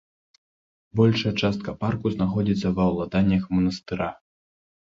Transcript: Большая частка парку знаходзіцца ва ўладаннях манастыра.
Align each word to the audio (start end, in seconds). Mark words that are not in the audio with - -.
Большая 1.01 1.33
частка 1.43 1.75
парку 1.83 2.13
знаходзіцца 2.15 2.67
ва 2.81 2.89
ўладаннях 2.93 3.47
манастыра. 3.59 4.09